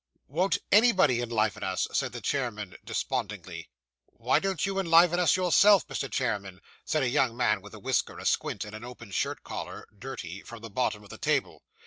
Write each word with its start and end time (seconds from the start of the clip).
'Won't 0.27 0.57
anybody 0.71 1.21
enliven 1.21 1.61
us?' 1.61 1.87
said 1.93 2.11
the 2.11 2.21
chairman, 2.21 2.75
despondingly. 2.83 3.69
'Why 4.07 4.39
don't 4.39 4.65
you 4.65 4.79
enliven 4.79 5.19
us 5.19 5.35
yourself, 5.37 5.87
Mr. 5.87 6.09
Chairman?' 6.11 6.59
said 6.83 7.03
a 7.03 7.07
young 7.07 7.37
man 7.37 7.61
with 7.61 7.75
a 7.75 7.79
whisker, 7.79 8.17
a 8.17 8.25
squint, 8.25 8.65
and 8.65 8.75
an 8.75 8.83
open 8.83 9.11
shirt 9.11 9.43
collar 9.43 9.87
(dirty), 9.95 10.41
from 10.41 10.63
the 10.63 10.71
bottom 10.71 11.03
of 11.03 11.11
the 11.11 11.19
table. 11.19 11.61